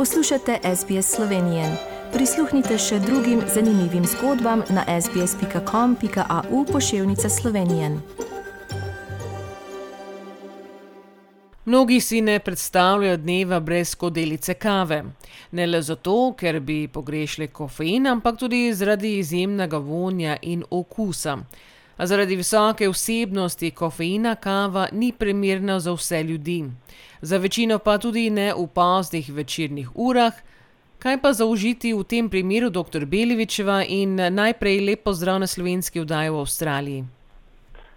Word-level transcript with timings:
Poslušate 0.00 0.58
SBS 0.76 1.14
Slovenije. 1.14 1.64
Prisluhnite 2.12 2.78
še 2.78 2.98
drugim 2.98 3.42
zanimivim 3.54 4.04
zgodbam 4.04 4.62
na 4.70 5.00
sbsp.com.au 5.00 6.64
pošiljka 6.72 7.28
Slovenije. 7.28 7.90
Mnogi 11.64 12.00
si 12.00 12.20
ne 12.20 12.38
predstavljajo 12.38 13.16
dneva 13.16 13.60
brez 13.60 13.88
skodelice 13.88 14.54
kave. 14.54 15.04
Ne 15.50 15.66
le 15.66 15.82
zato, 15.82 16.32
ker 16.38 16.60
bi 16.60 16.88
pogrešili 16.88 17.48
kofein, 17.48 18.06
ampak 18.06 18.38
tudi 18.38 18.72
zaradi 18.74 19.18
izjemnega 19.18 19.78
vonja 19.78 20.36
in 20.42 20.64
okusa. 20.70 21.38
A 22.00 22.06
zaradi 22.06 22.36
visoke 22.36 22.86
vsebnosti 22.88 23.70
kofeina 23.76 24.34
kava 24.34 24.86
ni 24.92 25.12
primerna 25.12 25.80
za 25.80 25.92
vse 25.92 26.22
ljudi. 26.22 26.64
Za 27.20 27.36
večino 27.36 27.78
pa 27.78 27.98
tudi 27.98 28.30
ne 28.30 28.54
v 28.56 28.64
poznih 28.74 29.28
večernih 29.28 29.90
urah. 29.94 30.32
Kaj 30.98 31.18
pa 31.20 31.32
zaužiti 31.32 31.92
v 31.92 32.04
tem 32.04 32.30
primeru, 32.30 32.70
dr. 32.70 33.04
Belevičeva, 33.04 33.82
in 33.84 34.16
najprej 34.16 34.80
lepo 34.80 35.12
zdrav 35.12 35.40
na 35.40 35.46
slovenski 35.46 36.00
vdaji 36.00 36.30
v 36.30 36.40
Avstraliji? 36.40 37.04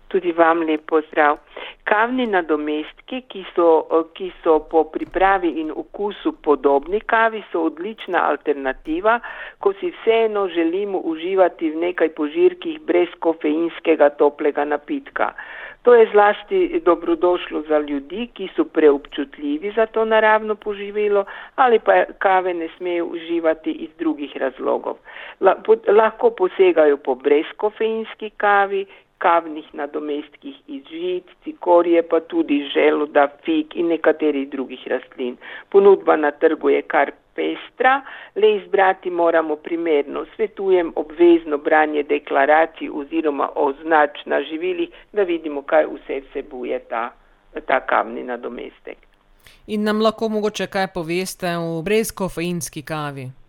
Tudi 0.08 0.32
vam 0.32 0.68
lepo 0.68 1.00
zdrav. 1.08 1.40
Kavni 1.94 2.26
nadomestki, 2.26 3.20
ki 3.30 3.44
so, 3.54 3.68
ki 4.18 4.32
so 4.42 4.56
po 4.70 4.82
pripravi 4.90 5.52
in 5.62 5.68
okusu 5.70 6.32
podobni 6.42 7.02
kavi, 7.06 7.44
so 7.52 7.68
odlična 7.68 8.24
alternativa, 8.32 9.20
ko 9.62 9.76
si 9.78 9.92
vseeno 9.94 10.48
želimo 10.56 11.04
uživati 11.12 11.70
v 11.70 11.84
nekaj 11.84 12.10
požirkih 12.18 12.80
brez 12.88 13.14
kofeinskega 13.20 14.10
toplega 14.18 14.66
napitka. 14.66 15.36
To 15.84 15.94
je 15.94 16.10
zlasti 16.12 16.82
dobrodošlo 16.86 17.62
za 17.70 17.80
ljudi, 17.80 18.28
ki 18.34 18.50
so 18.56 18.66
preobčutljivi 18.66 19.74
za 19.76 19.86
to 19.86 20.06
naravno 20.06 20.56
poživilo 20.56 21.26
ali 21.56 21.80
pa 21.80 22.06
kave 22.18 22.54
ne 22.54 22.70
smejo 22.78 23.06
uživati 23.06 23.72
iz 23.72 23.90
drugih 24.00 24.38
razlogov. 24.38 24.98
Lahko 25.88 26.30
posegajo 26.30 26.98
po 26.98 27.16
brezkofeinski 27.16 28.30
kavi, 28.30 28.86
kavnih 29.26 29.68
nadomestkih 29.74 30.56
iz 30.68 30.84
žit, 30.92 31.28
cikorije, 31.44 32.02
pa 32.12 32.20
tudi 32.20 32.60
želuda, 32.74 33.28
fig 33.46 33.76
in 33.80 33.88
nekaterih 33.94 34.50
drugih 34.50 34.88
rastlin. 34.92 35.38
Ponudba 35.70 36.16
na 36.16 36.32
trgu 36.32 36.70
je 36.70 36.82
kar 36.82 37.12
pestra, 37.36 37.94
le 38.36 38.56
izbrati 38.56 39.10
moramo 39.10 39.56
primerno. 39.56 40.26
Svetujem 40.36 40.92
obvezno 40.96 41.58
branje 41.58 42.04
deklaracij 42.04 42.90
oziroma 42.94 43.50
označ 43.56 44.26
na 44.26 44.42
živilih, 44.50 44.90
da 45.14 45.24
vidimo, 45.24 45.62
kaj 45.62 45.88
vse 45.94 46.20
vsebuje 46.28 46.80
ta, 46.90 47.10
ta 47.68 47.80
kavni 47.80 48.24
nadomestek. 48.24 48.98
In 49.68 49.84
nam 49.84 50.02
lahko 50.02 50.30
mogoče 50.30 50.68
kaj 50.68 50.88
poveste 50.94 51.56
o 51.58 51.82
brezkofeinski 51.82 52.82
kavi? 52.82 53.43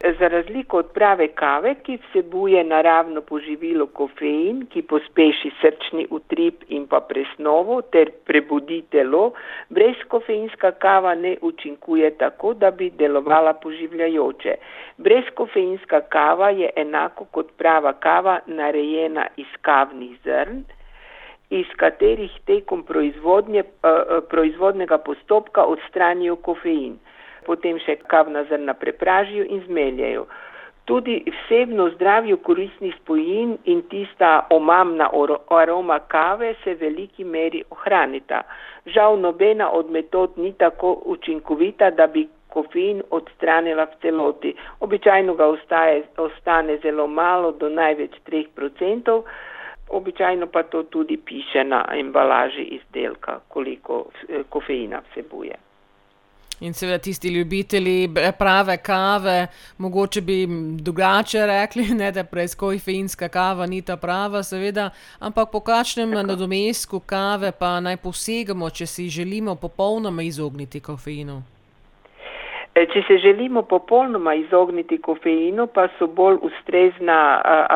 Za 0.00 0.28
razliko 0.28 0.78
od 0.78 0.86
prave 0.94 1.26
kave, 1.28 1.74
ki 1.84 1.98
vsebuje 2.02 2.64
naravno 2.64 3.20
poživilo 3.20 3.86
kofein, 3.86 4.62
ki 4.72 4.82
pospeši 4.82 5.50
srčni 5.60 6.06
utrip 6.10 6.62
in 6.68 6.86
pa 6.88 7.00
presnovo 7.08 7.82
ter 7.82 8.10
prebudi 8.26 8.78
telo, 8.94 9.32
brezkofeinska 9.68 10.70
kava 10.84 11.14
ne 11.14 11.34
učinkuje 11.42 12.10
tako, 12.22 12.54
da 12.54 12.70
bi 12.70 12.88
delovala 12.90 13.52
poživljajoče. 13.52 14.54
Brezkofeinska 14.98 16.00
kava 16.00 16.50
je 16.50 16.70
enako 16.76 17.24
kot 17.24 17.52
prava 17.58 17.92
kava 17.92 18.38
narejena 18.46 19.26
iz 19.36 19.52
kavnih 19.60 20.16
zrn 20.24 20.64
iz 21.50 21.66
katerih 21.76 22.32
tekom 22.46 22.82
proizvodnje, 22.82 23.62
proizvodnega 24.30 24.98
postopka 24.98 25.64
odstranijo 25.64 26.36
kofein 26.36 26.98
potem 27.46 27.78
še 27.78 27.96
kavna 28.06 28.44
zrna 28.44 28.74
prepražijo 28.74 29.44
in 29.44 29.62
zmeljajo. 29.66 30.26
Tudi 30.84 31.22
vsebno 31.26 31.90
zdravju 31.90 32.36
koristnih 32.36 32.94
spojin 33.02 33.58
in 33.64 33.82
tista 33.82 34.46
omamna 34.50 35.10
aroma 35.48 35.98
kave 35.98 36.54
se 36.64 36.74
v 36.74 36.80
veliki 36.80 37.24
meri 37.24 37.62
ohranita. 37.70 38.42
Žal 38.86 39.20
nobena 39.20 39.70
od 39.70 39.90
metod 39.90 40.38
ni 40.38 40.52
tako 40.52 41.02
učinkovita, 41.04 41.90
da 41.90 42.06
bi 42.06 42.26
kofein 42.48 43.02
odstranila 43.10 43.86
v 43.86 44.00
celoti. 44.02 44.54
Običajno 44.80 45.34
ga 45.34 45.46
ostaje, 45.46 46.02
ostane 46.16 46.78
zelo 46.82 47.06
malo, 47.06 47.52
do 47.52 47.68
največ 47.68 48.18
3%. 48.26 49.22
Običajno 49.90 50.46
pa 50.46 50.62
to 50.62 50.82
tudi 50.82 51.16
piše 51.16 51.64
na 51.64 51.84
embalaži 51.94 52.62
izdelka, 52.62 53.40
koliko 53.48 54.04
kofeina 54.48 55.02
vsebuje. 55.10 55.69
In 56.60 56.74
seveda 56.74 56.98
tisti 56.98 57.28
ljubitelji 57.28 58.08
prave 58.38 58.76
kave, 58.76 59.46
mogoče 59.78 60.20
bi 60.20 60.46
drugače 60.76 61.46
rekli, 61.46 61.88
ne, 62.00 62.12
da 62.12 62.22
brezkofeinska 62.22 63.28
kava 63.28 63.66
ni 63.66 63.82
ta 63.82 63.96
prava, 63.96 64.42
seveda, 64.42 64.90
ampak 65.18 65.50
po 65.50 65.60
kakšnem 65.60 66.10
nadomestku 66.10 67.00
kave 67.00 67.52
pa 67.52 67.78
naj 67.80 67.96
posegamo, 67.96 68.70
če 68.70 68.86
si 68.86 69.08
želimo 69.08 69.54
popolnoma 69.54 70.22
izogniti 70.22 70.80
kofeinu? 70.80 71.42
Če 72.74 73.02
se 73.02 73.16
želimo 73.18 73.62
popolnoma 73.62 74.34
izogniti 74.34 74.98
kofeinu, 75.02 75.66
pa 75.74 75.88
so 75.98 76.06
bolj 76.06 76.36
ustrezna 76.48 77.16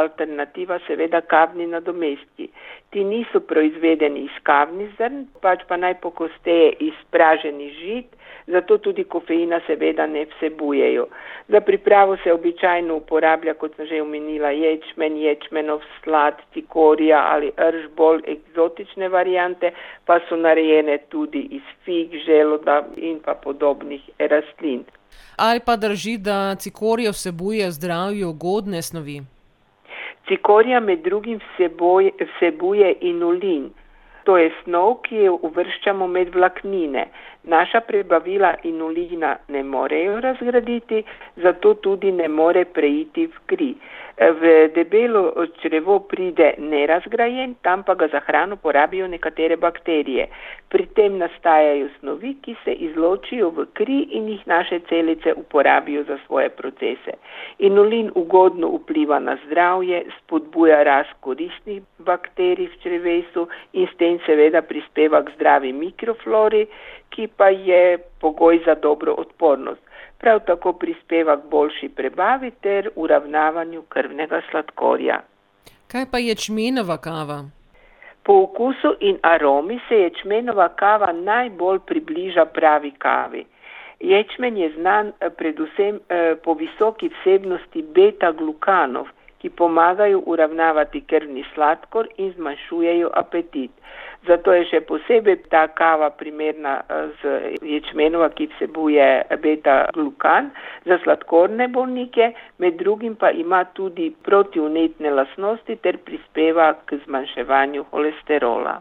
alternativa 0.00 0.78
seveda 0.86 1.20
kavni 1.20 1.66
nadomestki. 1.66 2.48
Ti 2.90 3.04
niso 3.04 3.40
proizvedeni 3.40 4.22
iz 4.28 4.36
kavnih 4.42 4.92
zrn, 4.98 5.24
pač 5.42 5.66
pa 5.68 5.76
najpogosteje 5.76 6.70
iz 6.88 7.00
praženih 7.10 7.72
žit, 7.80 8.06
zato 8.46 8.78
tudi 8.78 9.04
kofeina 9.04 9.60
seveda 9.66 10.06
ne 10.06 10.24
vsebujejo. 10.30 11.06
Za 11.48 11.60
pripravo 11.60 12.16
se 12.16 12.32
običajno 12.32 12.96
uporablja, 12.96 13.54
kot 13.54 13.76
sem 13.76 13.86
že 13.86 14.02
omenila, 14.02 14.50
ječmen, 14.50 15.16
ječmenov 15.16 15.82
slad, 16.02 16.38
cikorija 16.54 17.26
ali 17.34 17.50
rž, 17.58 17.88
bolj 17.96 18.22
eksotične 18.36 19.08
variante, 19.08 19.72
pa 20.06 20.20
so 20.28 20.36
narejene 20.36 20.98
tudi 21.08 21.48
iz 21.58 21.74
fig, 21.84 22.14
želoda 22.26 22.84
in 22.96 23.18
pa 23.24 23.34
podobnih 23.34 24.10
rastlin. 24.18 24.84
Ali 25.36 25.60
pa 25.66 25.76
drži, 25.76 26.18
da 26.18 26.54
cikorija 26.54 27.10
vsebuje 27.10 27.70
zdravju 27.70 28.28
ugodne 28.28 28.82
snovi? 28.82 29.22
Cikorija 30.28 30.80
med 30.80 31.02
drugim 31.02 31.40
vseboj, 31.40 32.10
vsebuje 32.20 32.94
inulin. 33.00 33.70
To 34.24 34.38
je 34.38 34.52
snov, 34.62 34.94
ki 35.04 35.16
jo 35.26 35.34
uvrščamo 35.42 36.06
med 36.08 36.30
vlaknine. 36.34 37.08
Naša 37.44 37.80
prebavila 37.80 38.54
inulina 38.64 39.36
ne 39.48 39.62
morejo 39.62 40.20
razgraditi, 40.20 41.02
zato 41.36 41.74
tudi 41.74 42.12
ne 42.12 42.28
more 42.28 42.64
preiti 42.64 43.26
v 43.26 43.42
kri. 43.46 43.74
V 44.14 44.68
debelo 44.74 45.34
črevo 45.58 45.98
pride 46.06 46.54
nerazgrajen, 46.58 47.56
tam 47.66 47.82
pa 47.82 47.94
ga 47.94 48.06
za 48.08 48.20
hrano 48.22 48.56
porabijo 48.56 49.08
nekatere 49.10 49.56
bakterije. 49.56 50.28
Pri 50.70 50.86
tem 50.94 51.18
nastajajo 51.18 51.88
snovi, 51.98 52.36
ki 52.42 52.54
se 52.64 52.72
izločijo 52.86 53.50
v 53.50 53.66
kri 53.74 53.98
in 54.14 54.28
jih 54.28 54.46
naše 54.46 54.78
celice 54.88 55.34
uporabijo 55.34 56.04
za 56.04 56.18
svoje 56.26 56.48
procese. 56.48 57.18
Inulin 57.58 58.12
ugodno 58.14 58.70
vpliva 58.76 59.18
na 59.18 59.36
zdravje, 59.46 60.04
spodbuja 60.18 60.82
rast 60.82 61.10
koristnih 61.20 61.82
bakterij 61.98 62.70
v 62.70 62.80
črevesu 62.82 63.48
in 63.72 63.90
s 63.90 63.98
tem 63.98 64.20
seveda 64.26 64.62
prispeva 64.62 65.24
k 65.24 65.34
zdravi 65.34 65.72
mikroflori, 65.72 66.66
ki 67.10 67.26
pa 67.36 67.48
je 67.50 67.98
pogoj 68.24 68.60
za 68.66 68.74
dobro 68.74 69.12
odpornost. 69.12 69.80
Prav 70.18 70.40
tako 70.46 70.72
prispeva 70.72 71.36
k 71.36 71.50
boljši 71.50 71.88
prebavi 71.96 72.50
ter 72.50 72.88
uravnavanju 72.96 73.82
krvnega 73.88 74.40
sladkorja. 74.50 75.18
Kaj 75.92 76.06
pa 76.12 76.18
ječmenova 76.18 76.96
kava? 76.96 77.38
Po 78.24 78.32
okusu 78.42 78.94
in 79.00 79.18
aromi 79.22 79.80
se 79.88 79.94
ječmenova 79.94 80.68
kava 80.68 81.12
najbolj 81.12 81.78
približa 81.86 82.44
pravi 82.44 82.90
kavi. 82.90 83.44
Ječmen 84.00 84.56
je 84.56 84.70
znan 84.76 85.12
predvsem 85.36 86.00
po 86.44 86.54
visoki 86.54 87.10
vsebnosti 87.12 87.82
beta-glukanov, 87.82 89.06
ki 89.44 89.50
pomagajo 89.50 90.22
uravnavati 90.26 91.02
krvni 91.04 91.44
sladkor 91.54 92.06
in 92.16 92.32
zmanjšujejo 92.32 93.10
apetit. 93.12 93.70
Zato 94.26 94.54
je 94.56 94.62
še 94.70 94.78
posebej 94.88 95.36
ta 95.52 95.66
kava 95.76 96.08
primerna 96.16 96.78
z 97.20 97.34
ječmenova, 97.60 98.30
ki 98.32 98.46
vsebuje 98.54 99.08
beta-glukan 99.42 100.48
za 100.88 100.96
sladkorne 101.02 101.68
bolnike, 101.68 102.30
med 102.58 102.80
drugim 102.80 103.18
pa 103.20 103.34
ima 103.36 103.60
tudi 103.76 104.08
protivnetne 104.24 105.12
lastnosti 105.12 105.76
ter 105.84 106.00
prispeva 106.08 106.72
k 106.88 107.02
zmanjševanju 107.04 107.84
holesterola. 107.92 108.78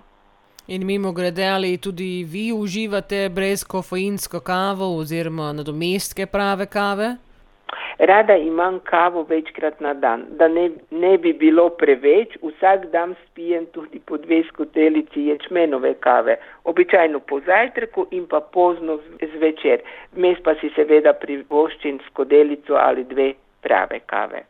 In 0.71 0.87
mimogrede, 0.87 1.43
ali 1.43 1.75
tudi 1.77 2.23
vi 2.23 2.47
uživate 2.55 3.27
brezkofeinsko 3.35 4.39
kavo 4.39 4.93
oziroma 4.95 5.51
nadomestke 5.51 6.31
prave 6.31 6.71
kave? 6.71 7.17
Rada 7.99 8.35
imam 8.35 8.79
kavo 8.79 9.23
večkrat 9.23 9.79
na 9.79 9.93
dan, 9.93 10.25
da 10.29 10.47
ne, 10.47 10.69
ne 10.91 11.17
bi 11.17 11.33
bilo 11.33 11.69
preveč, 11.69 12.37
vsak 12.41 12.85
dan 12.91 13.15
spijem 13.25 13.65
tudi 13.65 13.99
po 13.99 14.17
dve 14.17 14.43
skotelici 14.49 15.27
ječmenove 15.29 15.93
kave, 15.93 16.37
običajno 16.63 17.19
po 17.19 17.39
zajtrku 17.39 18.07
in 18.11 18.25
pa 18.27 18.39
pozno 18.39 18.99
zvečer, 19.35 19.79
vmes 20.15 20.41
pa 20.43 20.55
si 20.61 20.71
seveda 20.75 21.13
privoščim 21.13 21.99
skodelico 22.09 22.75
ali 22.75 23.03
dve 23.03 23.33
prave 23.61 23.99
kave. 24.05 24.43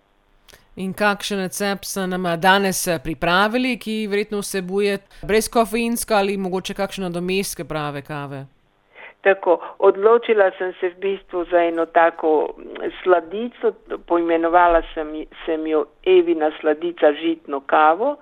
In 0.76 0.94
kakšen 0.94 1.44
recept 1.44 1.86
so 1.86 2.08
nam 2.08 2.26
danes 2.42 2.88
pripravili, 3.04 3.78
ki 3.78 4.08
verjetno 4.10 4.40
vsebuje 4.42 4.98
brezkofeinsko 5.22 6.14
ali 6.14 6.38
mogoče 6.38 6.74
kakšno 6.74 7.10
domestke 7.10 7.64
prave 7.64 8.02
kave? 8.02 8.46
Tako, 9.24 9.60
odločila 9.80 10.52
sem 10.58 10.74
se 10.80 10.90
v 10.90 11.00
bistvu 11.00 11.46
za 11.48 11.62
eno 11.64 11.86
tako 11.86 12.56
sladico, 13.04 13.72
poimenovala 14.08 14.82
sem, 14.94 15.14
sem 15.46 15.68
jo 15.68 15.86
Evina 16.04 16.52
sladica 16.60 17.14
žitno 17.22 17.62
kavo. 17.66 18.18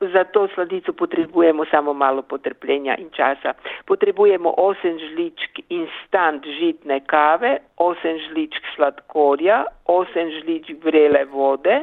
Za 0.00 0.24
to 0.24 0.48
sladico 0.54 0.92
potrebujemo 0.92 1.64
samo 1.70 1.94
malo 1.94 2.22
potrpljenja 2.22 2.96
in 2.98 3.08
časa. 3.16 3.54
Potrebujemo 3.86 4.52
8 4.58 5.00
žličk 5.08 5.60
instant 5.68 6.44
žitne 6.44 7.00
kave, 7.06 7.56
8 7.76 8.20
žličk 8.28 8.68
sladkorja, 8.76 9.64
8 9.86 10.40
žličk 10.40 10.84
vrele 10.84 11.24
vode, 11.24 11.80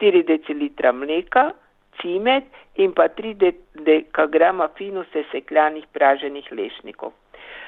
4 0.00 0.24
decilitra 0.24 0.92
mleka, 0.92 1.50
cimet 2.00 2.44
in 2.76 2.92
pa 2.92 3.08
3 3.08 3.52
dekagrama 3.74 4.68
fino 4.78 5.04
sesekljanih 5.12 5.84
praženih 5.92 6.52
lešnikov. 6.52 7.12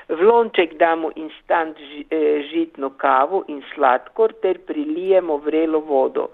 V 0.08 0.22
lonček 0.22 0.78
damo 0.78 1.10
instant 1.16 1.76
eh, 1.78 2.42
žitno 2.50 2.90
kavo 2.96 3.42
in 3.48 3.62
sladkor 3.74 4.32
ter 4.42 4.58
prilijemo 4.66 5.36
vrelo 5.36 5.80
vodo. 5.80 6.28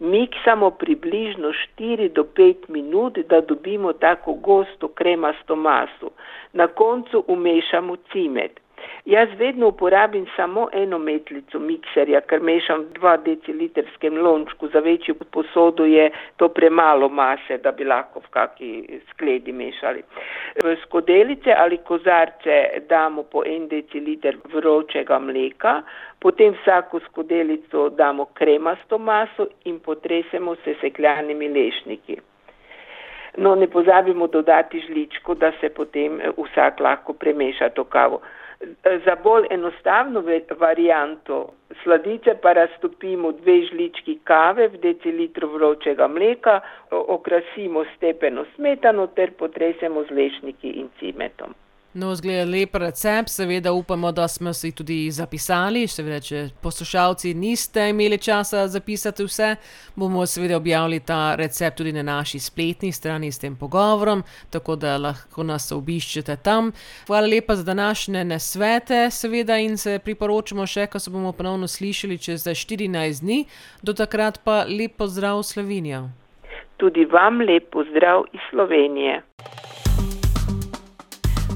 Miksamo 0.00 0.70
približno 0.70 1.50
4 1.76 2.08
do 2.12 2.24
5 2.24 2.68
minut, 2.68 3.18
da 3.18 3.40
dobimo 3.40 3.92
tako 3.92 4.32
gosto 4.32 4.88
kremasto 4.88 5.56
maso. 5.56 6.10
Na 6.52 6.66
koncu 6.66 7.24
umešamo 7.26 7.96
cimet. 8.12 8.60
Jaz 9.08 9.28
vedno 9.38 9.68
uporabim 9.68 10.26
samo 10.36 10.68
eno 10.72 10.98
metlico 10.98 11.58
mikserja, 11.58 12.20
ker 12.20 12.42
mešam 12.44 12.82
v 12.84 12.98
2 13.00 13.12
decilitrskem 13.24 14.18
lončku, 14.20 14.68
za 14.68 14.80
večjo 14.84 15.14
posodo 15.30 15.84
je 15.84 16.10
to 16.36 16.48
premalo 16.48 17.08
mase, 17.08 17.58
da 17.62 17.72
bi 17.72 17.84
lahko 17.84 18.20
v 18.20 18.30
kaki 18.30 18.70
skledi 19.10 19.52
mešali. 19.52 20.02
V 20.64 20.76
skodelice 20.82 21.54
ali 21.56 21.78
kozarce 21.78 22.84
damo 22.88 23.22
po 23.22 23.42
1 23.46 23.68
deciliter 23.68 24.36
vročega 24.52 25.18
mleka, 25.18 25.82
potem 26.20 26.52
vsako 26.60 27.00
skodelico 27.08 27.88
damo 27.88 28.28
kremasto 28.34 28.98
maso 28.98 29.48
in 29.64 29.78
potresemo 29.80 30.56
se 30.64 30.74
sekljanimi 30.80 31.48
lešniki. 31.48 32.18
No, 33.36 33.54
ne 33.54 33.66
pozabimo 33.70 34.26
dodati 34.26 34.80
žličko, 34.80 35.34
da 35.34 35.52
se 35.60 35.68
potem 35.68 36.20
vsak 36.36 36.80
lahko 36.80 37.12
premeša 37.12 37.68
to 37.68 37.84
kavo. 37.84 38.20
Za 39.04 39.14
bolj 39.24 39.46
enostavno 39.50 40.22
varianto 40.58 41.36
sladice 41.82 42.34
pa 42.42 42.52
raztopimo 42.52 43.32
dve 43.32 43.54
žlički 43.66 44.18
kave 44.24 44.68
v 44.68 44.80
decilitru 44.82 45.48
vročega 45.52 46.08
mleka, 46.08 46.60
okrasimo 46.90 47.84
stepeno 47.96 48.44
smetano 48.56 49.06
ter 49.06 49.30
potresemo 49.38 50.04
z 50.04 50.18
lešniki 50.20 50.74
in 50.82 50.90
cimetom. 50.98 51.54
No, 51.94 52.14
zgleda 52.14 52.44
lep 52.44 52.74
recept, 52.76 53.30
seveda 53.32 53.72
upamo, 53.72 54.12
da 54.12 54.28
smo 54.28 54.52
si 54.52 54.72
tudi 54.72 55.10
zapisali. 55.10 55.86
Seveda, 55.88 56.18
če 56.20 56.42
poslušalci 56.62 57.32
niste 57.34 57.86
imeli 57.88 58.18
časa 58.20 58.66
zapisati 58.68 59.24
vse, 59.24 59.54
bomo 59.96 60.26
seveda 60.28 60.58
objavili 60.60 61.00
ta 61.00 61.32
recept 61.40 61.78
tudi 61.80 61.92
na 61.96 62.02
naši 62.02 62.38
spletni 62.44 62.92
strani 62.92 63.32
s 63.32 63.40
tem 63.40 63.56
pogovorom, 63.56 64.22
tako 64.50 64.76
da 64.76 64.98
lahko 65.00 65.42
nas 65.48 65.72
obiščete 65.72 66.36
tam. 66.44 66.72
Hvala 67.06 67.26
lepa 67.26 67.56
za 67.56 67.64
današnje 67.64 68.24
nasvete, 68.24 69.06
seveda, 69.10 69.56
in 69.56 69.80
se 69.80 69.96
priporočamo 70.04 70.66
še, 70.68 70.86
ko 70.92 71.00
se 71.00 71.10
bomo 71.10 71.32
ponovno 71.32 71.66
slišali 71.66 72.18
čez 72.18 72.44
14 72.44 73.24
dni. 73.24 73.44
Do 73.82 73.96
takrat 73.96 74.42
pa 74.44 74.66
lep 74.68 75.00
pozdrav 75.00 75.40
Slovenija. 75.42 76.04
Tudi 76.76 77.08
vam 77.08 77.40
lep 77.40 77.72
pozdrav 77.72 78.28
iz 78.32 78.44
Slovenije. 78.50 79.22